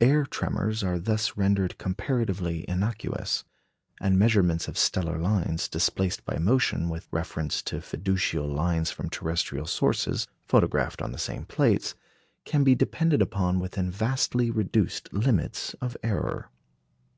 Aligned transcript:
Air 0.00 0.24
tremors 0.24 0.82
are 0.82 0.98
thus 0.98 1.36
rendered 1.36 1.76
comparatively 1.76 2.64
innocuous; 2.66 3.44
and 4.00 4.18
measurements 4.18 4.68
of 4.68 4.78
stellar 4.78 5.18
lines 5.18 5.68
displaced 5.68 6.24
by 6.24 6.38
motion 6.38 6.88
with 6.88 7.06
reference 7.10 7.60
to 7.64 7.80
fiducial 7.82 8.50
lines 8.50 8.90
from 8.90 9.10
terrestrial 9.10 9.66
sources, 9.66 10.26
photographed 10.48 11.02
on 11.02 11.12
the 11.12 11.18
same 11.18 11.44
plates, 11.44 11.94
can 12.46 12.64
be 12.64 12.74
depended 12.74 13.20
upon 13.20 13.60
within 13.60 13.90
vastly 13.90 14.50
reduced 14.50 15.12
limits 15.12 15.74
of 15.82 15.94
error. 16.02 16.48